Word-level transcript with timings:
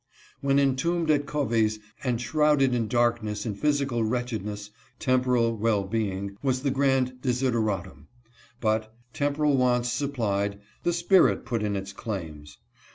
When 0.39 0.57
entombed 0.57 1.11
at 1.11 1.27
Covey's 1.27 1.77
and 2.03 2.19
shrouded 2.19 2.73
in 2.73 2.87
darkness 2.87 3.45
and 3.45 3.55
physical 3.55 4.03
wretched 4.03 4.43
ness, 4.43 4.71
temporal 4.97 5.55
well 5.55 5.83
being 5.83 6.37
was 6.41 6.63
the 6.63 6.71
grand 6.71 7.21
desideratum; 7.21 8.07
but, 8.59 8.95
temporal 9.13 9.57
wants 9.57 9.91
supplied, 9.91 10.59
the 10.81 10.91
spirit 10.91 11.45
put 11.45 11.61
in 11.61 11.75
its 11.75 11.93
claims. 11.93 12.57